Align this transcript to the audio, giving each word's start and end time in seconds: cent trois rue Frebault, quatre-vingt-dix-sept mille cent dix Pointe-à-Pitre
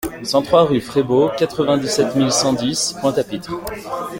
cent 0.23 0.41
trois 0.41 0.63
rue 0.65 0.81
Frebault, 0.81 1.29
quatre-vingt-dix-sept 1.37 2.15
mille 2.15 2.31
cent 2.31 2.53
dix 2.53 2.95
Pointe-à-Pitre 3.01 3.53